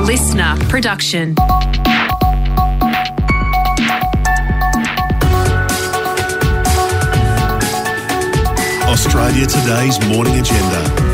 LiSTNR 0.00 0.68
production. 0.68 1.34
Australia 8.88 9.46
Today's 9.46 10.00
morning 10.08 10.38
agenda. 10.40 11.09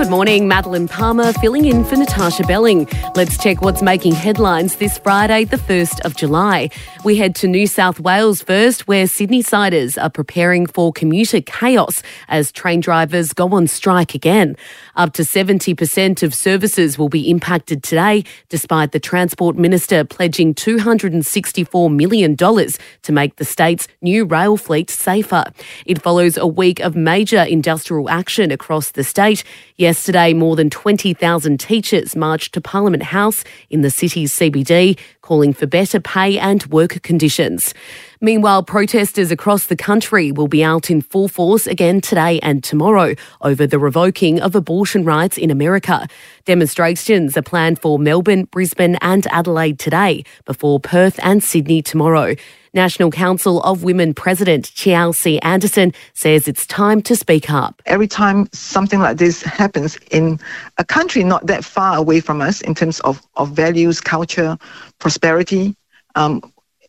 Good 0.00 0.08
morning, 0.08 0.48
Madeline 0.48 0.88
Palmer 0.88 1.30
filling 1.34 1.66
in 1.66 1.84
for 1.84 1.94
Natasha 1.94 2.44
Belling. 2.44 2.88
Let's 3.14 3.36
check 3.36 3.60
what's 3.60 3.82
making 3.82 4.14
headlines 4.14 4.76
this 4.76 4.96
Friday, 4.96 5.44
the 5.44 5.58
1st 5.58 6.00
of 6.06 6.16
July. 6.16 6.70
We 7.04 7.16
head 7.16 7.34
to 7.36 7.46
New 7.46 7.66
South 7.66 8.00
Wales 8.00 8.40
first, 8.40 8.88
where 8.88 9.06
Sydney 9.06 9.42
siders 9.42 9.98
are 9.98 10.08
preparing 10.08 10.64
for 10.64 10.90
commuter 10.90 11.42
chaos 11.42 12.02
as 12.28 12.50
train 12.50 12.80
drivers 12.80 13.34
go 13.34 13.50
on 13.50 13.66
strike 13.66 14.14
again. 14.14 14.56
Up 14.96 15.12
to 15.12 15.22
70% 15.22 16.22
of 16.22 16.34
services 16.34 16.96
will 16.98 17.10
be 17.10 17.30
impacted 17.30 17.82
today, 17.82 18.24
despite 18.48 18.92
the 18.92 19.00
Transport 19.00 19.56
Minister 19.56 20.02
pledging 20.04 20.54
$264 20.54 21.94
million 21.94 22.36
to 22.38 23.12
make 23.12 23.36
the 23.36 23.44
state's 23.44 23.86
new 24.00 24.24
rail 24.24 24.56
fleet 24.56 24.88
safer. 24.88 25.44
It 25.84 26.00
follows 26.00 26.38
a 26.38 26.46
week 26.46 26.80
of 26.80 26.96
major 26.96 27.42
industrial 27.42 28.08
action 28.08 28.50
across 28.50 28.92
the 28.92 29.04
state. 29.04 29.44
Yesterday, 29.90 30.34
more 30.34 30.54
than 30.54 30.70
20,000 30.70 31.58
teachers 31.58 32.14
marched 32.14 32.54
to 32.54 32.60
Parliament 32.60 33.02
House 33.02 33.42
in 33.70 33.80
the 33.80 33.90
city's 33.90 34.32
CBD, 34.32 34.96
calling 35.20 35.52
for 35.52 35.66
better 35.66 35.98
pay 35.98 36.38
and 36.38 36.64
work 36.66 37.02
conditions. 37.02 37.74
Meanwhile, 38.22 38.64
protesters 38.64 39.30
across 39.30 39.68
the 39.68 39.76
country 39.76 40.30
will 40.30 40.46
be 40.46 40.62
out 40.62 40.90
in 40.90 41.00
full 41.00 41.26
force 41.26 41.66
again 41.66 42.02
today 42.02 42.38
and 42.40 42.62
tomorrow 42.62 43.14
over 43.40 43.66
the 43.66 43.78
revoking 43.78 44.42
of 44.42 44.54
abortion 44.54 45.06
rights 45.06 45.38
in 45.38 45.50
America. 45.50 46.06
Demonstrations 46.44 47.34
are 47.38 47.42
planned 47.42 47.80
for 47.80 47.98
Melbourne, 47.98 48.44
Brisbane, 48.44 48.96
and 48.96 49.26
Adelaide 49.28 49.78
today, 49.78 50.24
before 50.44 50.78
Perth 50.78 51.18
and 51.22 51.42
Sydney 51.42 51.80
tomorrow. 51.80 52.34
National 52.74 53.10
Council 53.10 53.62
of 53.62 53.84
Women 53.84 54.12
President 54.12 54.70
Chelsea 54.74 55.40
Anderson 55.40 55.94
says 56.12 56.46
it's 56.46 56.66
time 56.66 57.00
to 57.00 57.16
speak 57.16 57.50
up. 57.50 57.80
Every 57.86 58.06
time 58.06 58.50
something 58.52 59.00
like 59.00 59.16
this 59.16 59.42
happens 59.42 59.98
in 60.10 60.38
a 60.76 60.84
country 60.84 61.24
not 61.24 61.46
that 61.46 61.64
far 61.64 61.96
away 61.96 62.20
from 62.20 62.42
us 62.42 62.60
in 62.60 62.74
terms 62.74 63.00
of, 63.00 63.26
of 63.36 63.52
values, 63.52 63.98
culture, 63.98 64.58
prosperity, 64.98 65.74
um, 66.16 66.42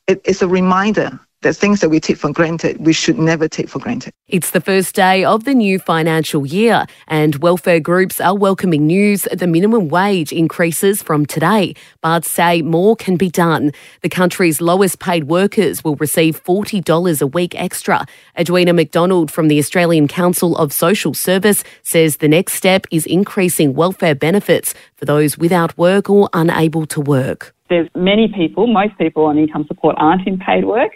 it, 0.08 0.22
it's 0.25 0.42
a 0.42 0.48
reminder 0.48 1.20
that 1.42 1.56
things 1.56 1.80
that 1.81 1.89
we 1.89 2.00
take 2.00 2.17
for 2.17 2.31
granted, 2.31 2.78
we 2.86 2.94
should 2.94 3.17
never 3.17 3.47
take 3.47 3.67
for 3.67 3.80
granted. 3.80 4.14
It's 4.28 4.52
the 4.52 4.61
first 4.61 4.95
day 4.95 5.25
of 5.25 5.44
the 5.44 5.53
new 5.53 5.80
financial 5.80 6.45
year, 6.45 6.86
and 7.08 7.36
welfare 7.38 7.80
groups 7.80 8.22
are 8.22 8.36
welcoming 8.36 8.86
news 8.86 9.23
the 9.31 9.48
minimum 9.48 9.89
wage 9.89 10.31
increases 10.31 11.02
from 11.02 11.25
today, 11.25 11.73
but 12.02 12.25
say 12.25 12.61
more 12.61 12.95
can 12.95 13.17
be 13.17 13.30
done. 13.30 13.72
The 14.02 14.09
country's 14.09 14.61
lowest 14.61 15.00
paid 15.00 15.25
workers 15.25 15.83
will 15.83 15.95
receive 15.95 16.44
$40 16.44 17.22
a 17.22 17.28
week 17.28 17.55
extra. 17.55 18.05
Edwina 18.39 18.73
MacDonald 18.73 19.31
from 19.31 19.48
the 19.48 19.59
Australian 19.59 20.08
Council 20.08 20.55
of 20.58 20.72
Social 20.72 21.14
Service 21.14 21.64
says 21.81 22.17
the 22.17 22.28
next 22.28 22.53
step 22.53 22.86
is 22.92 23.05
increasing 23.05 23.73
welfare 23.73 24.16
benefits 24.16 24.73
for 24.95 25.05
those 25.05 25.38
without 25.38 25.78
work 25.78 26.09
or 26.09 26.30
unable 26.33 26.86
to 26.86 27.02
work. 27.02 27.53
There's 27.72 27.88
many 27.95 28.28
people, 28.28 28.67
most 28.67 28.98
people 28.98 29.23
on 29.23 29.38
income 29.38 29.66
support 29.66 29.95
aren't 29.98 30.28
in 30.28 30.38
paid 30.38 30.66
work. 30.66 30.92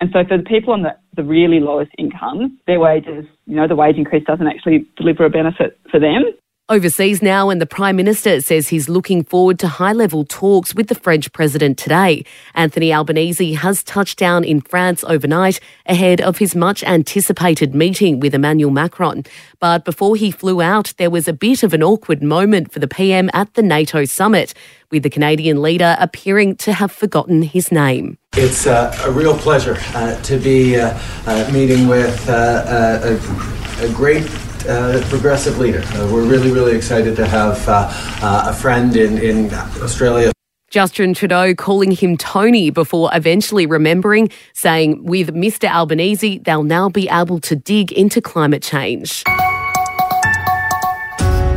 And 0.00 0.10
so 0.12 0.24
for 0.26 0.38
the 0.38 0.44
people 0.44 0.72
on 0.72 0.82
the, 0.82 0.96
the 1.14 1.22
really 1.22 1.60
lowest 1.60 1.92
incomes, 1.98 2.52
their 2.66 2.80
wages, 2.80 3.26
you 3.46 3.56
know, 3.56 3.68
the 3.68 3.76
wage 3.76 3.96
increase 3.96 4.24
doesn't 4.24 4.46
actually 4.46 4.86
deliver 4.96 5.24
a 5.24 5.30
benefit 5.30 5.78
for 5.90 6.00
them. 6.00 6.24
Overseas 6.70 7.20
now, 7.20 7.50
and 7.50 7.60
the 7.60 7.66
Prime 7.66 7.96
Minister 7.96 8.40
says 8.40 8.68
he's 8.68 8.88
looking 8.88 9.24
forward 9.24 9.58
to 9.58 9.66
high 9.66 9.92
level 9.92 10.24
talks 10.24 10.72
with 10.72 10.86
the 10.86 10.94
French 10.94 11.32
President 11.32 11.76
today. 11.76 12.24
Anthony 12.54 12.92
Albanese 12.92 13.54
has 13.54 13.82
touched 13.82 14.20
down 14.20 14.44
in 14.44 14.60
France 14.60 15.02
overnight 15.02 15.58
ahead 15.86 16.20
of 16.20 16.38
his 16.38 16.54
much 16.54 16.84
anticipated 16.84 17.74
meeting 17.74 18.20
with 18.20 18.36
Emmanuel 18.36 18.70
Macron. 18.70 19.24
But 19.58 19.84
before 19.84 20.14
he 20.14 20.30
flew 20.30 20.62
out, 20.62 20.94
there 20.96 21.10
was 21.10 21.26
a 21.26 21.32
bit 21.32 21.64
of 21.64 21.74
an 21.74 21.82
awkward 21.82 22.22
moment 22.22 22.70
for 22.70 22.78
the 22.78 22.86
PM 22.86 23.30
at 23.32 23.54
the 23.54 23.62
NATO 23.62 24.04
summit, 24.04 24.54
with 24.92 25.02
the 25.02 25.10
Canadian 25.10 25.60
leader 25.60 25.96
appearing 25.98 26.54
to 26.58 26.72
have 26.72 26.92
forgotten 26.92 27.42
his 27.42 27.72
name. 27.72 28.16
It's 28.36 28.64
uh, 28.64 28.96
a 29.04 29.10
real 29.10 29.36
pleasure 29.36 29.76
uh, 29.92 30.14
to 30.22 30.38
be 30.38 30.78
uh, 30.78 30.96
uh 31.26 31.50
meeting 31.52 31.88
with 31.88 32.28
uh, 32.28 32.32
uh, 32.32 33.18
a, 33.82 33.86
a 33.86 33.92
great 33.92 34.24
progressive 35.10 35.58
leader. 35.58 35.82
We're 36.12 36.24
really, 36.24 36.52
really 36.52 36.76
excited 36.76 37.16
to 37.16 37.26
have 37.26 37.66
a 38.22 38.52
friend 38.52 38.94
in, 38.94 39.18
in 39.18 39.52
Australia. 39.82 40.30
Justin 40.68 41.12
Trudeau 41.12 41.54
calling 41.54 41.90
him 41.90 42.16
Tony 42.16 42.70
before 42.70 43.10
eventually 43.12 43.66
remembering, 43.66 44.30
saying, 44.54 45.04
with 45.04 45.34
Mr. 45.34 45.68
Albanese, 45.68 46.38
they'll 46.38 46.62
now 46.62 46.88
be 46.88 47.08
able 47.08 47.40
to 47.40 47.56
dig 47.56 47.90
into 47.90 48.20
climate 48.20 48.62
change. 48.62 49.24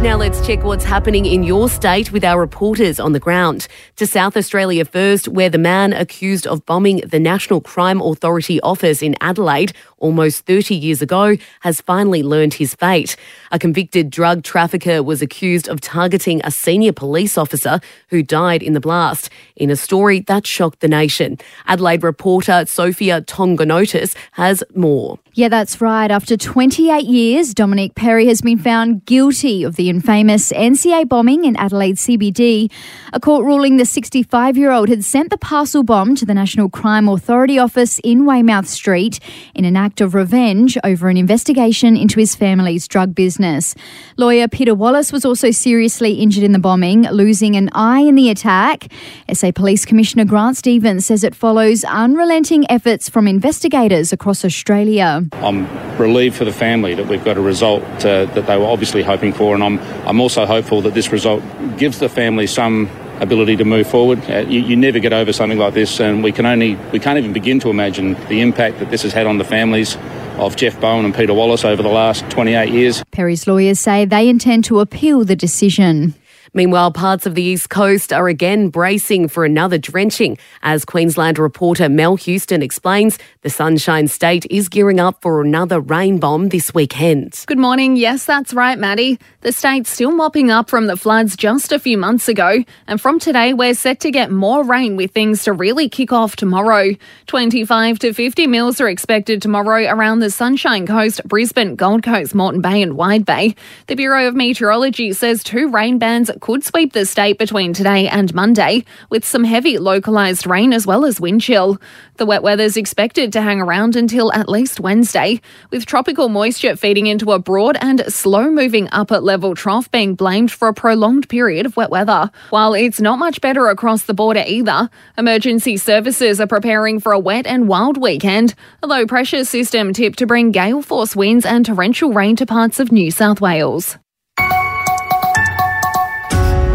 Now 0.04 0.18
let's 0.18 0.46
check 0.46 0.66
what's 0.66 0.84
happening 0.84 1.26
in 1.26 1.44
your 1.44 1.70
state 1.70 2.12
with 2.12 2.26
our 2.26 2.38
reporters 2.38 3.00
on 3.00 3.14
the 3.14 3.22
ground. 3.22 3.70
To 3.96 4.06
South 4.06 4.36
Australia 4.36 4.84
first, 4.84 5.30
where 5.30 5.50
the 5.50 5.58
man 5.58 5.94
accused 5.94 6.46
of 6.46 6.66
bombing 6.66 6.98
the 7.08 7.22
National 7.22 7.62
Crime 7.62 8.02
Authority 8.02 8.60
office 8.60 9.02
in 9.02 9.16
Adelaide 9.22 9.72
almost 10.04 10.46
30 10.46 10.76
years 10.76 11.02
ago 11.02 11.38
has 11.62 11.82
finally 11.82 12.22
learned 12.22 12.54
his 12.54 12.76
fate. 12.76 13.16
A 13.52 13.58
convicted 13.58 14.10
drug 14.10 14.44
trafficker 14.44 15.02
was 15.02 15.22
accused 15.22 15.68
of 15.70 15.82
targeting 15.82 16.42
a 16.44 16.52
senior 16.52 16.92
police 16.92 17.38
officer 17.38 17.80
who 18.10 18.22
died 18.22 18.62
in 18.62 18.74
the 18.74 18.80
blast 18.80 19.30
in 19.56 19.72
a 19.72 19.76
story 19.76 20.20
that 20.20 20.46
shocked 20.46 20.82
the 20.82 20.88
nation. 20.88 21.38
Adelaide 21.66 22.04
reporter 22.04 22.66
Sophia 22.68 23.22
Tongonotis 23.22 24.16
has 24.34 24.64
more. 24.76 25.18
Yeah, 25.36 25.50
that's 25.50 25.82
right. 25.82 26.12
After 26.12 26.38
28 26.38 27.06
years, 27.06 27.56
Domenic 27.56 27.96
Perre 27.96 28.28
has 28.28 28.42
been 28.42 28.60
found 28.60 29.04
guilty 29.06 29.64
of 29.64 29.78
the 29.78 29.90
infamous 29.90 30.52
NCA 30.52 31.10
bombing 31.10 31.46
in 31.46 31.56
Adelaide 31.56 31.96
CBD. 31.96 32.72
A 33.14 33.20
court 33.20 33.44
ruling 33.44 33.78
the 33.78 33.86
65 33.86 34.58
year 34.58 34.72
old 34.72 34.90
had 34.90 35.04
sent 35.04 35.32
the 35.32 35.38
parcel 35.40 35.82
bomb 35.82 36.14
to 36.16 36.26
the 36.26 36.36
National 36.36 36.70
Crime 36.70 37.08
Authority 37.08 37.58
office 37.58 38.00
in 38.04 38.26
Weymouth 38.26 38.68
Street 38.68 39.20
in 39.56 39.66
an 39.66 39.76
act 39.76 39.93
of 40.02 40.14
revenge 40.14 40.78
over 40.84 41.10
an 41.10 41.18
investigation 41.18 41.96
into 41.98 42.20
his 42.20 42.36
family's 42.36 42.88
drug 42.88 43.14
business. 43.16 43.76
Lawyer 44.18 44.48
Peter 44.48 44.76
Wallis 44.76 45.12
was 45.12 45.26
also 45.26 45.52
seriously 45.52 46.14
injured 46.14 46.44
in 46.44 46.52
the 46.52 46.60
bombing, 46.60 47.04
losing 47.10 47.56
an 47.56 47.70
eye 47.74 48.02
in 48.02 48.16
the 48.16 48.30
attack. 48.30 48.92
SA 49.32 49.52
Police 49.52 49.86
Commissioner 49.86 50.26
Grant 50.26 50.58
Stevens 50.58 51.06
says 51.06 51.24
it 51.24 51.36
follows 51.36 51.84
unrelenting 51.84 52.70
efforts 52.70 53.10
from 53.10 53.28
investigators 53.28 54.14
across 54.14 54.46
Australia. 54.46 55.26
I'm 55.34 55.68
relieved 55.98 56.36
for 56.36 56.46
the 56.46 56.54
family 56.54 56.96
that 56.96 57.08
we've 57.08 57.24
got 57.24 57.38
a 57.38 57.42
result 57.42 57.84
uh, 58.06 58.26
that 58.26 58.48
they 58.48 58.58
were 58.58 58.66
obviously 58.66 59.04
hoping 59.04 59.34
for, 59.34 59.54
and 59.54 59.64
I'm 59.64 59.80
I'm 60.08 60.20
also 60.20 60.46
hopeful 60.46 60.82
that 60.82 60.94
this 60.94 61.12
result 61.12 61.44
gives 61.78 62.00
the 62.00 62.10
family 62.10 62.48
some 62.48 62.90
ability 63.24 63.56
to 63.58 63.66
move 63.66 63.88
forward. 63.88 64.20
Uh, 64.30 64.40
you, 64.40 64.60
you, 64.62 64.76
never 64.76 65.00
get 65.00 65.14
over 65.14 65.34
something 65.34 65.58
like 65.58 65.74
this, 65.74 66.00
and 66.00 66.24
we 66.24 66.32
can 66.32 66.46
only 66.46 66.76
we 66.92 67.00
can't 67.00 67.18
even 67.18 67.34
begin 67.34 67.60
to 67.62 67.70
imagine 67.70 68.14
the 68.28 68.42
impact 68.42 68.80
that 68.80 68.92
this 68.92 69.02
has 69.02 69.14
had 69.14 69.26
on 69.26 69.38
the 69.38 69.44
families 69.44 69.98
of 70.38 70.56
Jeff 70.56 70.80
Bowen 70.80 71.06
and 71.06 71.16
Peter 71.16 71.34
Wallis 71.34 71.64
over 71.64 71.82
the 71.82 71.90
last 71.90 72.30
28 72.30 72.70
years. 72.70 73.04
Perre's 73.12 73.48
lawyers 73.48 73.80
say 73.80 74.06
they 74.06 74.28
intend 74.28 74.66
to 74.66 74.80
appeal 74.80 75.24
the 75.24 75.36
decision. 75.36 76.14
Meanwhile, 76.54 76.92
parts 76.92 77.26
of 77.26 77.36
the 77.36 77.42
East 77.42 77.70
Coast 77.70 78.12
are 78.12 78.28
again 78.28 78.70
bracing 78.70 79.28
for 79.28 79.46
another 79.46 79.78
drenching. 79.78 80.38
As 80.62 80.86
Queensland 80.86 81.40
reporter 81.40 81.90
Mel 81.90 82.16
Houston 82.16 82.62
explains, 82.62 83.18
the 83.42 83.50
Sunshine 83.50 84.08
State 84.08 84.46
is 84.50 84.70
gearing 84.70 85.00
up 85.00 85.22
for 85.22 85.42
another 85.42 85.80
rain 85.80 86.20
bomb 86.20 86.50
this 86.50 86.74
weekend. 86.74 87.44
Good 87.48 87.58
morning. 87.58 87.96
Yes, 87.96 88.26
that's 88.26 88.54
right, 88.54 88.78
Maddie. 88.78 89.20
The 89.42 89.52
state's 89.52 89.90
still 89.90 90.12
mopping 90.12 90.52
up 90.52 90.70
from 90.70 90.88
the 90.88 90.98
floods 90.98 91.36
just 91.36 91.72
a 91.72 91.80
few 91.80 91.98
months 91.98 92.28
ago. 92.28 92.64
And 92.88 93.00
from 93.00 93.20
today, 93.20 93.54
we're 93.54 93.74
set 93.74 94.00
to 94.02 94.12
get 94.12 94.32
more 94.32 94.64
rain 94.64 94.96
with 94.96 95.12
things 95.12 95.44
to 95.44 95.54
really 95.54 95.90
kick 95.90 96.12
off 96.12 96.36
tomorrow. 96.36 96.92
25 97.28 98.00
to 98.00 98.14
50 98.14 98.48
mils 98.48 98.82
are 98.82 98.90
expected 98.90 99.42
tomorrow 99.42 99.86
around 99.88 100.20
the 100.20 100.30
Sunshine 100.30 100.88
Coast, 100.88 101.24
Brisbane, 101.26 101.76
Gold 101.76 102.04
Coast, 102.04 102.34
Moreton 102.34 102.62
Bay, 102.62 102.82
and 102.82 102.96
Wide 102.96 103.26
Bay. 103.26 103.56
The 103.88 103.96
Bureau 103.96 104.28
of 104.28 104.36
Meteorology 104.36 105.14
says 105.14 105.44
two 105.44 105.70
rain 105.70 106.00
bands 106.00 106.30
could 106.42 106.64
sweep 106.64 106.94
the 106.94 107.06
state 107.06 107.38
between 107.38 107.74
today 107.74 108.08
and 108.08 108.34
Monday, 108.34 108.86
with 109.10 109.26
some 109.26 109.44
heavy 109.44 109.78
localised 109.78 110.46
rain 110.46 110.74
as 110.74 110.88
well 110.88 111.06
as 111.06 111.20
wind 111.20 111.42
chill. 111.42 111.80
The 112.18 112.26
wet 112.26 112.44
weather 112.44 112.64
is 112.64 112.78
expected 112.78 113.34
to 113.34 113.42
hang 113.42 113.62
around 113.62 113.96
until 113.96 114.32
at 114.34 114.50
least 114.50 114.80
Wednesday, 114.80 115.42
with 115.72 115.86
tropical 115.86 116.30
moisture 116.30 116.76
feeding 116.76 117.08
into 117.08 117.32
a 117.32 117.40
broad 117.40 117.78
and 117.82 118.04
slow 118.14 118.50
moving 118.52 118.88
upper 118.92 119.20
level 119.20 119.56
trough 119.56 119.90
being 119.92 120.16
blamed 120.16 120.52
for 120.52 120.68
a 120.68 120.74
prolonged 120.74 121.28
period 121.30 121.66
of 121.66 121.76
wet 121.76 121.90
weather. 121.90 122.30
While 122.50 122.74
it's 122.74 123.02
not 123.02 123.20
much 123.20 123.42
better 123.42 123.68
across 123.68 124.04
the 124.04 124.14
border 124.14 124.44
either, 124.46 124.90
emergency 125.18 125.78
services 125.78 126.40
are 126.40 126.48
preparing 126.48 127.00
for 127.00 127.12
a 127.12 127.20
wet 127.20 127.48
and 127.48 127.68
wild 127.68 127.98
weekend. 127.98 128.54
A 128.82 128.88
low 128.88 129.06
pressure 129.06 129.46
system 129.46 129.94
tipped 129.94 130.20
to 130.20 130.28
bring 130.28 130.52
gale 130.52 130.82
force 130.82 131.16
winds 131.16 131.46
and 131.46 131.66
torrential 131.66 132.14
rain 132.14 132.36
to 132.36 132.46
parts 132.46 132.80
of 132.80 132.92
New 132.92 133.12
South 133.12 133.42
Wales. 133.42 133.98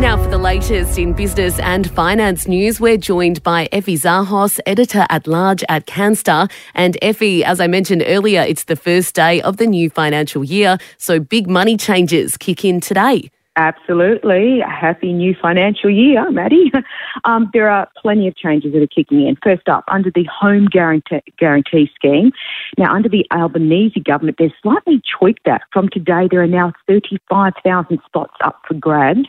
Now, 0.00 0.16
for 0.16 0.30
the 0.30 0.38
latest 0.38 0.96
in 0.96 1.12
business 1.12 1.58
and 1.58 1.90
finance 1.90 2.46
news, 2.46 2.78
we're 2.78 2.96
joined 2.96 3.42
by 3.42 3.68
Effie 3.72 3.96
Zahos, 3.96 4.60
editor 4.64 5.04
at 5.10 5.26
large 5.26 5.64
at 5.68 5.88
Canstar. 5.88 6.48
And 6.76 6.96
Effie, 7.02 7.42
as 7.42 7.58
I 7.58 7.66
mentioned 7.66 8.04
earlier, 8.06 8.42
it's 8.42 8.64
the 8.64 8.76
first 8.76 9.16
day 9.16 9.42
of 9.42 9.56
the 9.56 9.66
new 9.66 9.90
financial 9.90 10.44
year, 10.44 10.78
so 10.98 11.18
big 11.18 11.50
money 11.50 11.76
changes 11.76 12.36
kick 12.36 12.64
in 12.64 12.80
today. 12.80 13.28
Absolutely. 13.58 14.60
A 14.60 14.68
Happy 14.68 15.12
new 15.12 15.34
financial 15.34 15.90
year, 15.90 16.30
Maddie. 16.30 16.72
Um, 17.24 17.50
there 17.52 17.68
are 17.68 17.88
plenty 18.00 18.28
of 18.28 18.36
changes 18.36 18.72
that 18.72 18.80
are 18.82 18.86
kicking 18.86 19.26
in. 19.26 19.36
First 19.42 19.68
up, 19.68 19.82
under 19.88 20.08
the 20.08 20.24
Home 20.40 20.66
Guarantee, 20.66 21.20
guarantee 21.36 21.90
Scheme. 21.96 22.30
Now, 22.76 22.94
under 22.94 23.08
the 23.08 23.26
Albanese 23.32 23.98
government, 24.00 24.36
they've 24.38 24.52
slightly 24.62 25.02
tweaked 25.18 25.44
that. 25.44 25.62
From 25.72 25.88
today, 25.88 26.28
there 26.30 26.42
are 26.42 26.46
now 26.46 26.72
35,000 26.86 27.98
spots 28.06 28.34
up 28.44 28.62
for 28.68 28.74
grabs 28.74 29.26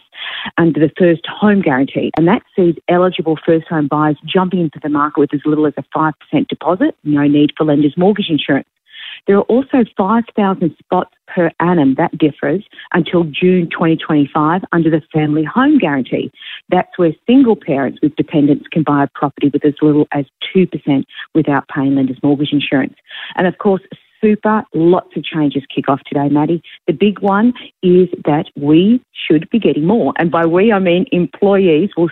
under 0.58 0.80
the 0.80 0.92
first 1.00 1.26
home 1.26 1.62
guarantee. 1.62 2.12
And 2.16 2.28
that 2.28 2.44
sees 2.56 2.76
eligible 2.90 3.40
first 3.44 3.68
home 3.68 3.88
buyers 3.88 4.18
jumping 4.24 4.60
into 4.60 4.80
the 4.84 4.90
market 4.90 5.20
with 5.20 5.34
as 5.34 5.42
little 5.46 5.66
as 5.66 5.74
a 5.78 5.84
5% 5.98 6.14
deposit, 6.48 6.96
no 7.04 7.24
need 7.24 7.54
for 7.58 7.66
lender's 7.66 7.98
mortgage 7.98 8.30
insurance. 8.30 8.68
There 9.28 9.38
are 9.38 9.44
also 9.44 9.86
5,000 9.98 10.76
spots 10.80 11.14
per 11.28 11.52
annum. 11.60 11.96
That 11.96 12.18
differs 12.18 12.64
until 12.94 13.24
June 13.26 13.70
2025 13.70 14.64
under 14.72 14.90
the 14.90 15.02
Family 15.14 15.44
Home 15.44 15.78
Guarantee. 15.78 16.32
That's 16.70 16.98
where 16.98 17.14
single 17.28 17.56
parents 17.56 18.00
with 18.02 18.16
dependents 18.16 18.68
can 18.72 18.84
buy 18.84 19.04
a 19.04 19.08
property 19.08 19.50
with 19.50 19.64
as 19.66 19.76
little 19.82 20.08
as 20.12 20.26
2% 20.56 21.06
without 21.34 21.68
paying 21.68 21.96
lender's 21.96 22.22
mortgage 22.24 22.52
insurance. 22.52 22.96
And 23.36 23.48
of 23.48 23.58
course, 23.58 23.82
super. 24.22 24.64
Lots 24.74 25.16
of 25.16 25.24
changes 25.24 25.64
kick 25.74 25.90
off 25.90 26.02
today, 26.06 26.30
Maddie. 26.30 26.62
The 26.88 26.94
big 26.94 27.20
one 27.20 27.54
is 27.82 28.10
that 28.26 28.46
we 28.56 29.02
should 29.14 29.50
be 29.50 29.60
getting 29.60 29.86
more. 29.86 30.14
And 30.18 30.32
by 30.32 30.46
we, 30.46 30.72
I 30.72 30.80
mean 30.80 31.06
employees 31.12 31.90
will, 31.98 32.10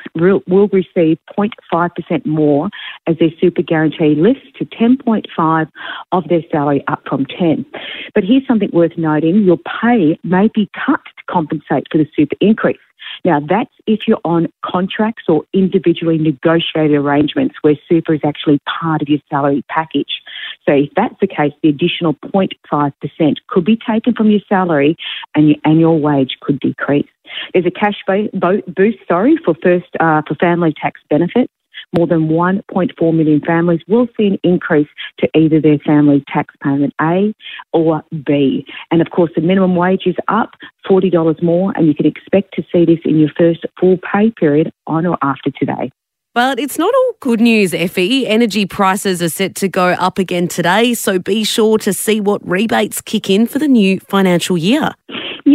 will 0.48 0.68
receive 0.68 1.18
0.5% 1.38 2.26
more 2.26 2.70
as 3.08 3.18
their 3.20 3.32
super 3.40 3.62
guarantee 3.62 4.16
lifts 4.16 4.48
to 4.58 4.66
10.5 4.66 5.70
of 6.12 6.28
their 6.30 6.42
salary 6.52 6.84
up 6.88 7.02
from 7.08 7.26
10. 7.26 7.66
But 8.14 8.24
here's 8.24 8.46
something 8.48 8.70
worth 8.74 8.98
noting. 8.98 9.44
Your 9.44 9.58
pay 9.58 10.20
may 10.24 10.50
be 10.54 10.70
cut 10.86 11.02
to 11.04 11.24
compensate 11.30 11.88
for 11.92 11.98
the 11.98 12.08
super 12.16 12.36
increase. 12.42 12.78
Now, 13.26 13.40
that's 13.40 13.74
if 13.86 14.02
you're 14.08 14.22
on 14.24 14.48
contracts 14.66 15.24
or 15.28 15.44
individually 15.54 16.18
negotiated 16.18 16.96
arrangements 16.96 17.56
where 17.62 17.76
super 17.90 18.14
is 18.14 18.22
actually 18.24 18.60
part 18.80 19.02
of 19.02 19.10
your 19.10 19.20
salary 19.30 19.64
package. 19.70 20.22
So, 20.66 20.74
if 20.74 20.90
that's 20.96 21.16
the 21.22 21.28
case, 21.28 21.54
the 21.64 21.70
additional 21.70 22.14
0.5% 22.16 23.36
could 23.48 23.66
be 23.66 23.78
taken 23.78 24.14
from 24.14 24.30
your 24.30 24.42
salary 24.48 24.96
and 25.36 25.50
your 25.50 25.58
annual 25.66 26.00
wage 26.00 26.38
could 26.42 26.60
decrease. 26.60 27.08
There's 27.54 27.66
a 27.66 27.72
cash 27.72 27.96
boost, 28.06 28.98
sorry, 29.08 29.38
for 29.44 29.56
first 29.62 29.88
uh, 30.00 30.22
for 30.28 30.36
family 30.36 30.74
tax 30.80 31.02
benefits 31.10 31.52
more 31.96 32.08
than 32.08 32.28
1.4 32.28 33.16
million 33.16 33.42
families 33.42 33.82
will 33.88 34.08
see 34.18 34.28
an 34.28 34.38
increase 34.44 34.88
to 35.20 35.30
either 35.38 35.62
their 35.62 35.80
family 35.80 36.24
tax 36.32 36.54
payment 36.64 36.94
A 37.02 37.34
or 37.74 38.04
B. 38.26 38.66
And 38.92 39.02
of 39.02 39.10
course, 39.12 39.32
the 39.36 39.42
minimum 39.42 39.76
wage 39.76 40.04
is 40.06 40.16
up 40.28 40.52
$40 40.90 41.42
more, 41.42 41.74
and 41.76 41.88
you 41.88 41.96
can 41.96 42.06
expect 42.06 42.54
to 42.56 42.64
see 42.72 42.86
this 42.86 43.00
in 43.06 43.20
your 43.20 43.30
first 43.38 43.66
full 43.80 43.98
pay 44.12 44.32
period 44.32 44.72
on 44.86 45.06
or 45.06 45.18
after 45.22 45.52
today. 45.52 45.92
But 46.34 46.60
it's 46.60 46.78
not 46.78 46.94
all 46.94 47.14
good 47.20 47.42
news, 47.42 47.74
Effie. 47.74 48.28
Energy 48.28 48.68
prices 48.68 49.24
are 49.24 49.30
set 49.30 49.56
to 49.56 49.68
go 49.68 49.94
up 49.94 50.20
again 50.20 50.48
today, 50.48 50.94
so 50.94 51.18
be 51.18 51.44
sure 51.44 51.80
to 51.80 51.92
see 51.92 52.22
what 52.22 52.48
rebates 52.48 53.02
kick 53.02 53.28
in 53.28 53.48
for 53.48 53.58
the 53.58 53.68
new 53.68 54.00
financial 54.02 54.56
year. 54.56 54.92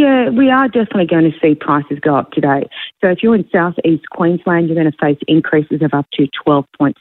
Yeah, 0.02 0.30
we 0.30 0.50
are 0.50 0.66
definitely 0.66 1.06
going 1.06 1.30
to 1.30 1.38
see 1.40 1.54
prices 1.54 2.00
go 2.00 2.16
up 2.16 2.32
today. 2.32 2.68
So 3.00 3.08
if 3.10 3.22
you're 3.22 3.36
in 3.36 3.48
southeast 3.52 4.02
Queensland, 4.10 4.66
you're 4.66 4.74
going 4.74 4.90
to 4.90 4.98
face 4.98 5.18
increases 5.28 5.80
of 5.80 5.94
up 5.94 6.08
to 6.14 6.26
12.6%. 6.44 6.94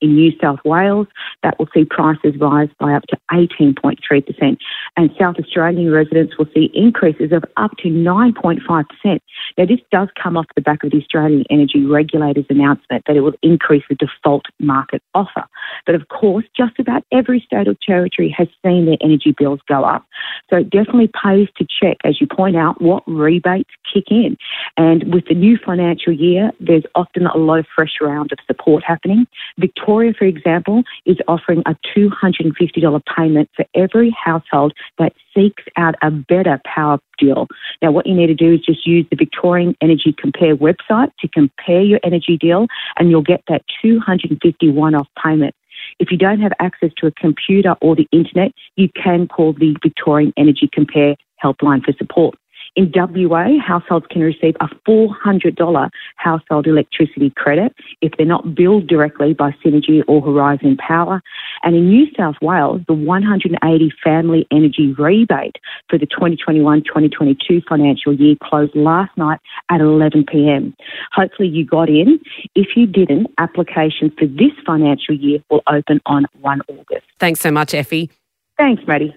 In 0.00 0.14
New 0.14 0.30
South 0.40 0.60
Wales, 0.64 1.08
that 1.42 1.58
will 1.58 1.66
see 1.74 1.84
prices 1.84 2.36
rise 2.38 2.68
by 2.78 2.92
up 2.92 3.02
to 3.08 3.18
18.3%. 3.32 4.56
And 4.96 5.10
South 5.18 5.34
Australian 5.40 5.90
residents 5.90 6.38
will 6.38 6.46
see 6.54 6.70
increases 6.74 7.32
of 7.32 7.44
up 7.56 7.72
to 7.78 7.88
9.5%. 7.88 9.18
Now, 9.58 9.66
this 9.66 9.80
does 9.90 10.08
come 10.22 10.36
off 10.36 10.46
the 10.54 10.62
back 10.62 10.84
of 10.84 10.92
the 10.92 10.98
Australian 10.98 11.44
Energy 11.50 11.84
Regulator's 11.84 12.46
announcement 12.48 13.02
that 13.08 13.16
it 13.16 13.22
will 13.22 13.34
increase 13.42 13.82
the 13.88 13.96
default 13.96 14.44
market 14.60 15.02
offer. 15.14 15.42
But 15.86 15.96
of 15.96 16.06
course, 16.06 16.44
just 16.56 16.78
about 16.78 17.02
every 17.10 17.40
state 17.40 17.66
or 17.66 17.74
territory 17.84 18.32
has 18.36 18.46
seen 18.64 18.86
their 18.86 18.98
energy 19.00 19.34
bills 19.36 19.58
go 19.66 19.82
up. 19.82 20.06
So 20.50 20.58
it 20.58 20.70
definitely 20.70 21.10
pays 21.20 21.48
to 21.56 21.66
check 21.66 21.96
as 22.12 22.20
you 22.20 22.26
point 22.26 22.56
out, 22.56 22.80
what 22.80 23.02
rebates 23.06 23.70
kick 23.92 24.04
in. 24.10 24.36
And 24.76 25.12
with 25.14 25.24
the 25.28 25.34
new 25.34 25.56
financial 25.56 26.12
year, 26.12 26.52
there's 26.60 26.84
often 26.94 27.26
a 27.26 27.38
lot 27.38 27.58
of 27.58 27.66
fresh 27.74 27.94
round 28.00 28.32
of 28.32 28.38
support 28.46 28.84
happening. 28.84 29.26
Victoria, 29.58 30.12
for 30.16 30.26
example, 30.26 30.82
is 31.06 31.16
offering 31.26 31.62
a 31.64 31.74
$250 31.96 33.02
payment 33.16 33.48
for 33.56 33.64
every 33.74 34.14
household 34.22 34.74
that 34.98 35.14
seeks 35.34 35.64
out 35.76 35.94
a 36.02 36.10
better 36.10 36.60
power 36.66 36.98
deal. 37.18 37.48
Now, 37.80 37.92
what 37.92 38.06
you 38.06 38.14
need 38.14 38.26
to 38.26 38.34
do 38.34 38.52
is 38.52 38.60
just 38.60 38.86
use 38.86 39.06
the 39.10 39.16
Victorian 39.16 39.74
Energy 39.80 40.14
Compare 40.16 40.56
website 40.56 41.12
to 41.20 41.28
compare 41.28 41.80
your 41.80 42.00
energy 42.04 42.36
deal, 42.36 42.66
and 42.98 43.10
you'll 43.10 43.22
get 43.22 43.42
that 43.48 43.62
250 43.82 44.70
one 44.70 44.94
off 44.94 45.08
payment. 45.22 45.54
If 45.98 46.10
you 46.10 46.18
don't 46.18 46.40
have 46.40 46.52
access 46.58 46.90
to 46.98 47.06
a 47.06 47.12
computer 47.12 47.74
or 47.80 47.96
the 47.96 48.08
internet, 48.12 48.52
you 48.76 48.88
can 48.90 49.28
call 49.28 49.52
the 49.52 49.76
Victorian 49.82 50.32
Energy 50.36 50.68
Compare 50.72 51.16
helpline 51.42 51.84
for 51.84 51.92
support. 51.98 52.36
In 52.74 52.90
WA, 52.94 53.58
households 53.60 54.06
can 54.08 54.22
receive 54.22 54.56
a 54.60 54.68
$400 54.88 55.90
household 56.16 56.66
electricity 56.66 57.30
credit 57.36 57.74
if 58.00 58.12
they're 58.16 58.24
not 58.24 58.54
billed 58.54 58.86
directly 58.86 59.34
by 59.34 59.54
Synergy 59.62 60.02
or 60.08 60.22
Horizon 60.22 60.78
Power. 60.78 61.20
And 61.64 61.76
in 61.76 61.90
New 61.90 62.06
South 62.16 62.36
Wales, 62.40 62.80
the 62.88 62.94
180 62.94 63.92
family 64.02 64.46
energy 64.50 64.94
rebate 64.98 65.56
for 65.90 65.98
the 65.98 66.06
2021-2022 66.06 67.62
financial 67.68 68.14
year 68.14 68.36
closed 68.42 68.74
last 68.74 69.14
night 69.18 69.38
at 69.68 69.82
11pm. 69.82 70.72
Hopefully 71.12 71.48
you 71.48 71.66
got 71.66 71.90
in. 71.90 72.20
If 72.54 72.68
you 72.74 72.86
didn't, 72.86 73.26
applications 73.36 74.12
for 74.18 74.26
this 74.26 74.52
financial 74.64 75.14
year 75.14 75.40
will 75.50 75.62
open 75.66 76.00
on 76.06 76.24
1 76.40 76.60
August. 76.68 77.04
Thanks 77.18 77.40
so 77.40 77.50
much, 77.50 77.74
Effie. 77.74 78.10
Thanks, 78.56 78.82
Maddie. 78.86 79.14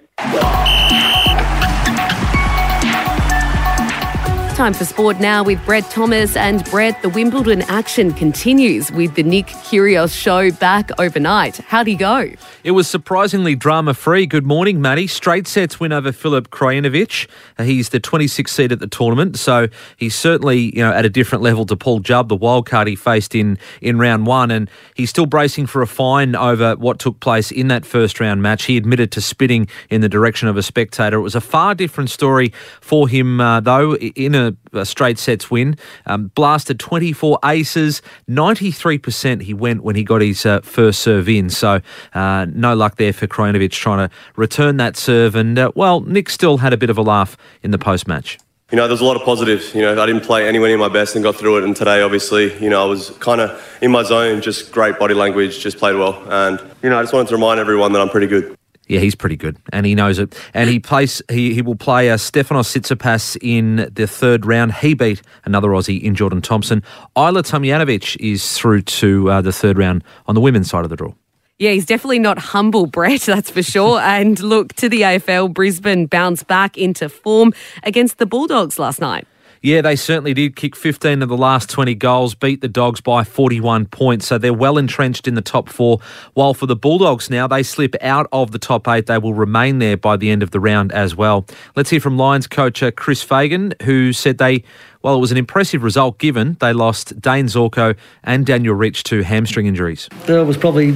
Time 4.56 4.74
for 4.74 4.86
sport 4.86 5.19
now 5.19 5.44
with 5.44 5.64
Brett 5.66 5.83
Thomas. 5.92 6.38
And 6.38 6.64
Brett, 6.71 7.02
the 7.02 7.09
Wimbledon 7.09 7.64
action 7.64 8.14
continues 8.14 8.90
with 8.90 9.14
the 9.16 9.21
Nick 9.21 9.47
Kyrgios 9.47 10.18
show 10.18 10.50
back 10.50 10.92
overnight. 10.97 11.57
How 11.57 11.83
do 11.83 11.92
you 11.92 11.97
go? 11.97 12.31
It 12.64 12.71
was 12.71 12.88
surprisingly 12.88 13.56
drama 13.56 13.94
free. 13.94 14.26
Good 14.26 14.45
morning, 14.45 14.80
Maddie. 14.80 15.07
Straight 15.07 15.45
sets 15.45 15.78
win 15.78 15.92
over 15.92 16.14
Filip 16.14 16.52
Krajinovic. 16.52 17.28
He's 17.59 17.90
the 17.90 18.00
26th 18.00 18.47
seed 18.47 18.71
at 18.71 18.80
the 18.80 18.88
tournament, 18.88 19.38
so 19.38 19.68
he's 19.97 20.16
certainly 20.16 20.74
you 20.74 20.81
know 20.81 20.94
at 20.94 21.04
a 21.04 21.09
different 21.09 21.44
level 21.44 21.66
to 21.66 21.76
Paul 21.76 22.00
Jubb, 22.00 22.30
the 22.30 22.35
wild 22.38 22.66
card 22.66 22.88
he 22.88 22.95
faced 22.95 23.35
in 23.35 23.57
in 23.81 24.00
round 24.00 24.26
one, 24.26 24.52
and 24.52 24.69
he's 24.95 25.09
still 25.09 25.26
bracing 25.26 25.68
for 25.68 25.81
a 25.81 25.88
fine 25.88 26.33
over 26.33 26.78
what 26.78 26.97
took 26.97 27.19
place 27.19 27.52
in 27.52 27.68
that 27.68 27.85
first 27.85 28.21
round 28.21 28.42
match. 28.42 28.64
He 28.64 28.78
admitted 28.78 29.12
to 29.12 29.21
spitting 29.21 29.68
in 29.90 30.00
the 30.00 30.09
direction 30.09 30.47
of 30.47 30.56
a 30.56 30.64
spectator. 30.64 31.18
It 31.18 31.24
was 31.24 31.35
a 31.35 31.42
far 31.42 31.76
different 31.76 32.09
story 32.09 32.54
for 32.80 33.09
him, 33.09 33.42
uh, 33.42 33.59
though, 33.59 33.95
in 33.97 34.33
a 34.33 34.44
a, 34.73 34.85
straight 34.85 35.18
sets 35.18 35.49
win. 35.49 35.78
Um, 36.06 36.28
blasted 36.35 36.80
24 36.80 37.40
aces, 37.45 38.02
93% 38.30 39.42
he 39.42 39.54
went 39.54 39.83
when 39.83 39.95
he 39.95 40.04
got 40.04 40.21
his 40.21 40.45
uh, 40.45 40.61
first 40.61 41.02
serve 41.02 41.28
in. 41.30 41.49
So 41.49 41.81
uh, 42.14 42.45
no 42.54 42.75
luck 42.75 42.97
there 42.97 43.14
for 43.14 43.28
Krajinovic 43.28 43.71
trying 43.71 44.07
to 44.07 44.16
return 44.35 44.78
that 44.78 44.97
serve. 44.97 45.35
And 45.35 45.57
uh, 45.57 45.71
well, 45.75 46.02
Nick 46.02 46.30
still 46.30 46.57
had 46.57 46.73
a 46.73 46.78
bit 46.78 46.90
of 46.90 46.97
a 46.97 47.02
laugh 47.02 47.37
in 47.64 47.71
the 47.71 47.80
post 47.80 48.07
match. 48.07 48.37
You 48.71 48.78
know, 48.78 48.87
there's 48.87 49.02
a 49.02 49.06
lot 49.06 49.16
of 49.16 49.21
positives. 49.21 49.75
You 49.75 49.81
know, 49.83 50.02
I 50.02 50.07
didn't 50.07 50.23
play 50.23 50.47
anywhere 50.47 50.69
near 50.69 50.78
my 50.80 50.90
best 50.90 51.16
and 51.16 51.23
got 51.23 51.35
through 51.35 51.57
it. 51.57 51.64
And 51.64 51.75
today, 51.75 52.02
obviously, 52.02 52.57
you 52.61 52.69
know, 52.69 52.81
I 52.81 52.85
was 52.85 53.11
kind 53.19 53.40
of 53.40 53.78
in 53.80 53.92
my 53.92 54.02
zone, 54.02 54.42
just 54.42 54.71
great 54.71 54.97
body 54.97 55.14
language, 55.14 55.59
just 55.59 55.78
played 55.78 55.95
well. 55.95 56.23
And, 56.31 56.59
you 56.81 56.90
know, 56.90 56.97
I 56.97 57.04
just 57.04 57.14
wanted 57.14 57.30
to 57.30 57.35
remind 57.35 57.59
everyone 57.59 57.94
that 57.94 58.02
I'm 58.02 58.09
pretty 58.09 58.25
good. 58.25 58.57
Yeah, 58.87 58.99
he's 58.99 59.15
pretty 59.15 59.35
good, 59.35 59.57
and 59.73 59.85
he 59.85 59.95
knows 59.95 60.19
it. 60.19 60.37
And 60.54 60.69
he 60.69 60.80
plays. 60.80 61.21
He, 61.30 61.54
he 61.54 61.61
will 61.61 61.75
play 61.75 62.11
uh, 62.11 62.18
Stefanos 62.18 62.69
Tsitsipas 62.69 63.37
in 63.42 63.89
the 63.92 64.06
third 64.06 64.45
round. 64.45 64.73
He 64.73 64.94
beat 64.94 65.21
another 65.45 65.69
Aussie 65.69 66.01
in 66.01 66.13
Jordan 66.13 66.42
Thompson. 66.42 66.83
Ajla 67.15 67.42
Tomljanovic 67.42 68.15
is 68.19 68.57
through 68.57 68.83
to 68.83 69.30
uh, 69.31 69.42
the 69.42 69.51
third 69.51 69.77
round 69.77 70.04
on 70.27 70.35
the 70.35 70.42
women's 70.42 70.69
side 70.69 70.83
of 70.83 70.89
the 70.89 70.95
draw. 70.95 71.13
Yeah, 71.57 71.71
he's 71.71 71.85
definitely 71.85 72.19
not 72.19 72.37
humble, 72.37 72.85
Brett, 72.85 73.21
that's 73.25 73.49
for 73.49 73.63
sure. 73.63 73.99
and 73.99 74.39
look, 74.42 74.73
to 74.73 74.89
the 74.89 75.01
AFL, 75.01 75.54
Brisbane 75.54 76.06
bounced 76.06 76.47
back 76.47 76.77
into 76.77 77.09
form 77.09 77.54
against 77.83 78.18
the 78.18 78.25
Bulldogs 78.25 78.77
last 78.77 78.99
night. 78.99 79.25
Yeah, 79.66 79.81
they 79.81 79.95
certainly 79.95 80.36
did 80.36 80.56
kick 80.56 80.76
15 80.76 81.24
of 81.24 81.30
the 81.30 81.36
last 81.36 81.72
20 81.72 81.95
goals, 81.95 82.36
beat 82.36 82.62
the 82.62 82.68
Dogs 82.68 83.02
by 83.02 83.24
41 83.24 83.88
points. 83.88 84.28
So 84.28 84.38
they're 84.38 84.54
well 84.54 84.78
entrenched 84.78 85.28
in 85.28 85.34
the 85.34 85.42
top 85.42 85.69
four. 85.69 85.98
While 86.36 86.54
for 86.54 86.68
the 86.68 86.76
Bulldogs 86.76 87.31
now, 87.31 87.48
they 87.48 87.64
slip 87.64 87.95
out 88.00 88.28
of 88.31 88.52
the 88.52 88.60
top 88.60 88.88
eight. 88.88 89.07
They 89.07 89.18
will 89.18 89.34
remain 89.34 89.80
there 89.80 89.98
by 89.98 90.18
the 90.18 90.30
end 90.30 90.44
of 90.44 90.52
the 90.52 90.60
round 90.60 90.92
as 90.92 91.16
well. 91.16 91.48
Let's 91.76 91.90
hear 91.90 92.00
from 92.00 92.16
Lions 92.16 92.45
coach 92.45 92.84
uh, 92.84 92.92
Chris 92.92 93.24
Fagan, 93.24 93.74
who 93.81 94.14
said 94.14 94.38
they 94.38 94.64
While 95.06 95.18
it 95.18 95.19
was 95.19 95.31
an 95.31 95.38
impressive 95.38 95.83
result 95.83 96.18
given 96.18 96.57
they 96.59 96.74
lost 96.74 97.21
Dane 97.21 97.45
Zorko 97.45 97.95
and 98.24 98.44
Daniel 98.44 98.74
Rich 98.74 99.04
to 99.04 99.21
hamstring 99.21 99.68
injuries. 99.68 100.09
That 100.26 100.47
was 100.47 100.57
probably 100.57 100.94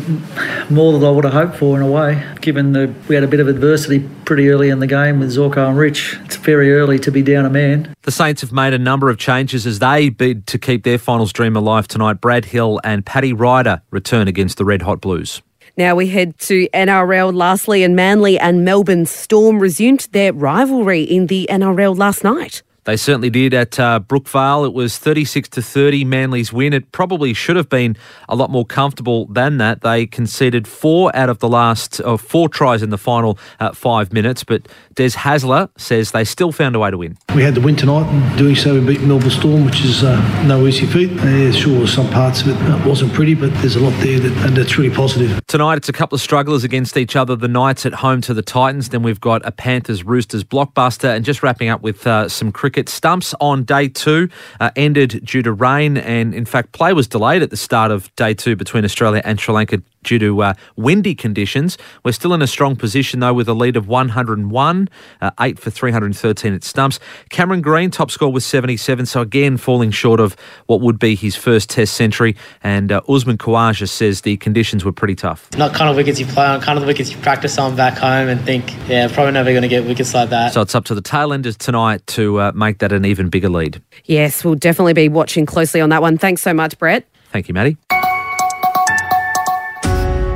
more 0.71 0.93
than 0.93 1.03
I 1.03 1.11
would 1.11 1.25
have 1.25 1.33
hoped 1.33 1.57
for 1.57 1.77
in 1.77 1.83
a 1.83 1.91
way, 1.91 2.19
given 2.41 2.71
that 2.71 2.89
we 3.07 3.13
had 3.13 3.23
a 3.23 3.27
bit 3.27 3.39
of 3.39 3.47
adversity 3.47 3.99
pretty 4.25 4.49
early 4.49 4.69
in 4.69 4.79
the 4.79 4.87
game 4.87 5.19
with 5.19 5.29
Zorko 5.29 5.69
and 5.69 5.77
Rich. 5.77 6.17
It's 6.25 6.37
very 6.37 6.73
early 6.73 6.97
to 6.97 7.11
be 7.11 7.21
down 7.21 7.45
a 7.45 7.51
man. 7.51 7.93
The 8.01 8.11
Saints 8.11 8.41
have 8.41 8.51
made 8.51 8.73
a 8.73 8.79
number 8.79 9.11
of 9.11 9.19
changes 9.19 9.67
as 9.67 9.77
they 9.77 10.09
bid 10.09 10.47
to 10.47 10.57
keep 10.57 10.83
their 10.85 10.97
finals 10.97 11.31
dream 11.31 11.55
alive 11.55 11.87
tonight. 11.87 12.19
Brad 12.19 12.45
Hill 12.45 12.81
and 12.83 13.05
Paddy 13.05 13.31
Ryder 13.31 13.83
return 13.91 14.27
against 14.27 14.57
the 14.57 14.65
Red 14.65 14.81
Hot 14.81 15.01
Blues. 15.01 15.43
Now 15.77 15.93
we 15.93 16.07
head 16.07 16.35
to 16.39 16.67
NRL 16.69 17.31
lastly, 17.31 17.83
and 17.83 17.95
Manly 17.95 18.39
and 18.39 18.65
Melbourne 18.65 19.05
Storm 19.05 19.59
resumed 19.59 20.07
their 20.13 20.33
rivalry 20.33 21.03
in 21.03 21.27
the 21.27 21.47
NRL 21.51 21.95
last 21.95 22.23
night. 22.23 22.63
They 22.89 22.97
certainly 22.97 23.29
did 23.29 23.53
at 23.53 23.79
uh, 23.79 23.99
Brookvale. 23.99 24.65
It 24.65 24.73
was 24.73 24.97
36 24.97 25.47
to 25.49 25.61
30, 25.61 26.05
Manly's 26.05 26.51
win. 26.51 26.73
It 26.73 26.91
probably 26.91 27.35
should 27.35 27.55
have 27.55 27.69
been 27.69 27.95
a 28.27 28.35
lot 28.35 28.49
more 28.49 28.65
comfortable 28.65 29.27
than 29.27 29.59
that. 29.59 29.81
They 29.81 30.07
conceded 30.07 30.67
four 30.67 31.15
out 31.15 31.29
of 31.29 31.37
the 31.37 31.47
last 31.47 32.01
uh, 32.01 32.17
four 32.17 32.49
tries 32.49 32.81
in 32.81 32.89
the 32.89 32.97
final 32.97 33.37
uh, 33.59 33.73
five 33.73 34.11
minutes, 34.11 34.43
but 34.43 34.67
Des 34.95 35.09
Hasler 35.09 35.69
says 35.77 36.13
they 36.13 36.23
still 36.23 36.51
found 36.51 36.75
a 36.75 36.79
way 36.79 36.89
to 36.89 36.97
win. 36.97 37.15
We 37.35 37.43
had 37.43 37.53
to 37.53 37.61
win 37.61 37.75
tonight, 37.75 38.11
and 38.11 38.37
doing 38.39 38.55
so, 38.55 38.73
we 38.73 38.95
beat 38.95 39.01
Melbourne 39.01 39.29
Storm, 39.29 39.65
which 39.65 39.81
is 39.81 40.03
uh, 40.03 40.43
no 40.47 40.65
easy 40.65 40.87
feat. 40.87 41.11
Yeah, 41.11 41.51
sure, 41.51 41.85
some 41.85 42.09
parts 42.09 42.41
of 42.41 42.47
it 42.47 42.87
wasn't 42.87 43.13
pretty, 43.13 43.35
but 43.35 43.53
there's 43.61 43.75
a 43.75 43.81
lot 43.81 43.93
there, 44.01 44.19
that, 44.19 44.47
and 44.47 44.57
that's 44.57 44.79
really 44.79 44.95
positive. 44.95 45.39
Tonight, 45.45 45.77
it's 45.77 45.89
a 45.89 45.93
couple 45.93 46.15
of 46.15 46.21
strugglers 46.21 46.63
against 46.63 46.97
each 46.97 47.15
other. 47.15 47.35
The 47.35 47.47
Knights 47.47 47.85
at 47.85 47.93
home 47.93 48.21
to 48.21 48.33
the 48.33 48.41
Titans. 48.41 48.89
Then 48.89 49.03
we've 49.03 49.21
got 49.21 49.45
a 49.45 49.51
Panthers 49.51 50.03
Roosters 50.03 50.43
blockbuster, 50.43 51.15
and 51.15 51.23
just 51.23 51.43
wrapping 51.43 51.69
up 51.69 51.83
with 51.83 52.07
uh, 52.07 52.27
some 52.27 52.51
cricket 52.51 52.78
stumps 52.87 53.33
on 53.41 53.63
day 53.63 53.89
two 53.89 54.29
uh, 54.59 54.69
ended 54.75 55.25
due 55.25 55.41
to 55.41 55.51
rain, 55.51 55.97
and 55.97 56.33
in 56.33 56.45
fact, 56.45 56.71
play 56.71 56.93
was 56.93 57.07
delayed 57.07 57.41
at 57.41 57.49
the 57.49 57.57
start 57.57 57.91
of 57.91 58.13
day 58.15 58.33
two 58.33 58.55
between 58.55 58.85
Australia 58.85 59.21
and 59.25 59.39
Sri 59.39 59.53
Lanka 59.53 59.81
due 60.03 60.19
to 60.19 60.41
uh, 60.41 60.53
windy 60.75 61.15
conditions. 61.15 61.77
We're 62.03 62.13
still 62.13 62.33
in 62.33 62.41
a 62.41 62.47
strong 62.47 62.75
position 62.75 63.19
though 63.19 63.33
with 63.33 63.47
a 63.47 63.53
lead 63.53 63.75
of 63.75 63.87
101, 63.87 64.89
uh, 65.21 65.31
8 65.39 65.59
for 65.59 65.69
313 65.69 66.53
at 66.53 66.63
stumps. 66.63 66.99
Cameron 67.29 67.61
Green, 67.61 67.91
top 67.91 68.11
score 68.11 68.31
with 68.31 68.43
77, 68.43 69.05
so 69.05 69.21
again 69.21 69.57
falling 69.57 69.91
short 69.91 70.19
of 70.19 70.35
what 70.67 70.81
would 70.81 70.99
be 70.99 71.15
his 71.15 71.35
first 71.35 71.69
test 71.69 71.93
century. 71.93 72.35
And 72.63 72.91
uh, 72.91 73.01
Usman 73.09 73.37
Khawaja 73.37 73.89
says 73.89 74.21
the 74.21 74.37
conditions 74.37 74.85
were 74.85 74.91
pretty 74.91 75.15
tough. 75.15 75.49
Not 75.57 75.73
kind 75.73 75.89
of 75.89 75.95
wickets 75.95 76.19
you 76.19 76.25
play 76.25 76.45
on, 76.45 76.61
kind 76.61 76.77
of 76.77 76.81
the 76.81 76.87
wickets 76.87 77.11
you 77.11 77.17
practice 77.17 77.57
on 77.57 77.75
back 77.75 77.97
home 77.97 78.29
and 78.29 78.41
think, 78.41 78.73
yeah, 78.87 79.07
probably 79.11 79.33
never 79.33 79.51
going 79.51 79.63
to 79.63 79.67
get 79.67 79.85
wickets 79.85 80.13
like 80.13 80.29
that. 80.29 80.53
So 80.53 80.61
it's 80.61 80.75
up 80.75 80.85
to 80.85 80.95
the 80.95 81.01
tailenders 81.01 81.57
tonight 81.57 82.05
to 82.07 82.39
uh, 82.39 82.51
make 82.69 82.77
that 82.77 82.91
an 82.91 83.03
even 83.03 83.29
bigger 83.29 83.49
lead. 83.49 83.81
Yes, 84.05 84.45
we'll 84.45 84.53
definitely 84.53 84.93
be 84.93 85.09
watching 85.09 85.47
closely 85.47 85.81
on 85.81 85.89
that 85.89 86.03
one. 86.03 86.19
Thanks 86.19 86.43
so 86.43 86.53
much, 86.53 86.77
Brett. 86.77 87.03
Thank 87.31 87.47
you, 87.47 87.53
Maddie. 87.55 87.77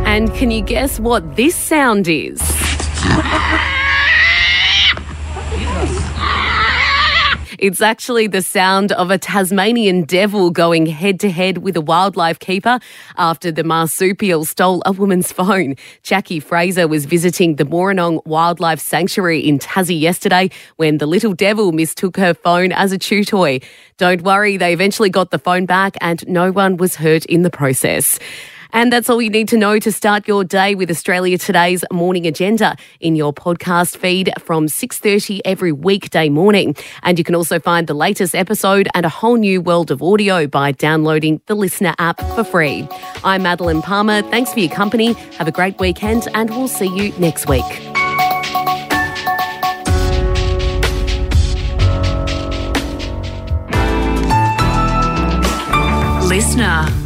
And 0.06 0.34
can 0.34 0.50
you 0.50 0.62
guess 0.62 1.00
what 1.00 1.36
this 1.36 1.56
sound 1.56 2.08
is? 2.08 2.42
It's 7.64 7.82
actually 7.82 8.28
the 8.28 8.42
sound 8.42 8.92
of 8.92 9.10
a 9.10 9.18
Tasmanian 9.18 10.04
devil 10.04 10.52
going 10.52 10.86
head 10.86 11.18
to 11.22 11.32
head 11.32 11.60
with 11.60 11.78
a 11.78 11.82
wildlife 11.82 12.38
keeper 12.40 12.78
after 13.16 13.54
the 13.54 13.64
marsupial 13.64 14.44
stole 14.44 14.84
a 14.86 14.92
woman's 14.92 15.32
phone. 15.32 15.76
Jackie 16.02 16.42
Fraser 16.42 16.90
was 16.90 17.06
visiting 17.06 17.56
the 17.56 17.64
Bonorong 17.64 18.20
Wildlife 18.26 18.82
Sanctuary 18.82 19.40
in 19.40 19.60
Tassie 19.60 19.98
yesterday 19.98 20.50
when 20.76 20.98
the 20.98 21.06
little 21.06 21.32
devil 21.32 21.72
mistook 21.72 22.18
her 22.18 22.34
phone 22.34 22.74
as 22.74 22.92
a 22.92 22.98
chew 22.98 23.24
toy. 23.24 23.62
Don't 23.98 24.24
worry, 24.24 24.58
they 24.58 24.74
eventually 24.74 25.10
got 25.10 25.32
the 25.32 25.40
phone 25.40 25.66
back 25.66 25.96
and 26.02 26.28
no 26.28 26.52
one 26.52 26.76
was 26.76 26.96
hurt 26.96 27.26
in 27.28 27.44
the 27.44 27.50
process. 27.50 28.20
And 28.74 28.92
that's 28.92 29.08
all 29.08 29.22
you 29.22 29.30
need 29.30 29.48
to 29.50 29.58
know 29.58 29.78
to 29.78 29.92
start 29.92 30.28
your 30.28 30.44
day 30.44 30.74
with 30.74 30.90
Australia 30.90 31.38
Today's 31.38 31.86
morning 31.92 32.26
agenda 32.26 32.76
in 33.00 33.16
your 33.16 33.32
podcast 33.32 33.98
feed 33.98 34.34
from 34.40 34.68
6:30 34.68 35.42
every 35.46 35.72
weekday 35.72 36.28
morning. 36.28 36.76
And 37.04 37.20
you 37.20 37.24
can 37.24 37.36
also 37.36 37.60
find 37.60 37.86
the 37.86 37.94
latest 37.94 38.34
episode 38.34 38.90
and 38.96 39.06
a 39.06 39.10
whole 39.10 39.36
new 39.36 39.62
world 39.62 39.92
of 39.92 40.02
audio 40.02 40.48
by 40.48 40.72
downloading 40.72 41.40
the 41.46 41.56
LiSTNR 41.56 41.94
app 42.00 42.20
for 42.34 42.44
free. 42.44 42.88
I'm 43.24 43.44
Madeline 43.44 43.84
Palmer. 43.84 44.24
Thanks 44.24 44.52
for 44.52 44.60
your 44.60 44.72
company. 44.72 45.14
Have 45.38 45.48
a 45.48 45.52
great 45.52 45.80
weekend 45.80 46.28
and 46.34 46.50
we'll 46.50 46.68
see 46.68 46.88
you 46.88 47.14
next 47.20 47.48
week. 47.48 47.64
LiSTNR 56.28 57.03